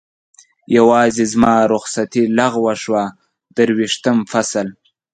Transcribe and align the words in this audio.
یوازې 0.77 1.23
زما 1.33 1.55
رخصتي 1.73 2.23
لغوه 2.37 2.73
شوه، 2.83 3.03
درویشتم 3.55 4.17
فصل. 4.31 4.67